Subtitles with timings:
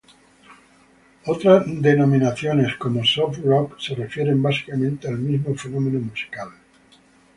[1.27, 6.49] Otras denominaciones, como soft rock, se refieren básicamente al mismo fenómeno musical.